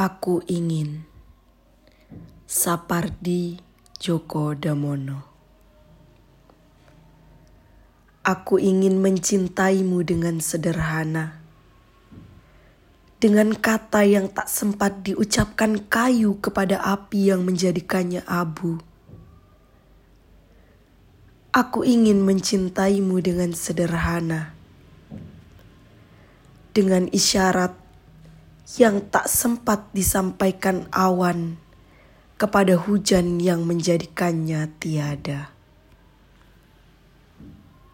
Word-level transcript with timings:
Aku 0.00 0.40
ingin. 0.48 1.04
Sapardi 2.48 3.60
Djoko 4.00 4.56
Damono. 4.56 5.28
Aku 8.24 8.56
ingin 8.56 8.96
mencintaimu 8.96 10.00
dengan 10.00 10.40
sederhana. 10.40 11.44
Dengan 13.20 13.52
kata 13.52 14.08
yang 14.08 14.32
tak 14.32 14.48
sempat 14.48 15.04
diucapkan 15.04 15.76
kayu 15.92 16.40
kepada 16.40 16.80
api 16.80 17.36
yang 17.36 17.44
menjadikannya 17.44 18.24
abu. 18.24 18.80
Aku 21.52 21.84
ingin 21.84 22.24
mencintaimu 22.24 23.20
dengan 23.20 23.52
sederhana. 23.52 24.56
Dengan 26.72 27.04
isyarat 27.12 27.79
yang 28.78 29.10
tak 29.10 29.26
sempat 29.26 29.90
disampaikan 29.90 30.86
awan 30.94 31.58
kepada 32.38 32.78
hujan 32.78 33.42
yang 33.42 33.66
menjadikannya 33.66 34.70
tiada. 34.78 35.59